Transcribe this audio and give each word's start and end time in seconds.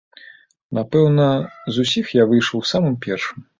Напэўна, 0.77 1.27
з 1.77 1.85
усіх 1.85 2.05
я 2.23 2.27
выйшаў 2.35 2.67
самым 2.73 2.99
першым. 3.07 3.49